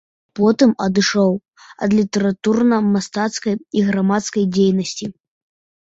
Потым 0.37 0.71
адышоў 0.85 1.33
ад 1.87 1.91
літаратурна-мастацкай 1.99 3.55
і 3.79 3.87
грамадскай 3.91 4.43
дзейнасці. 4.57 5.05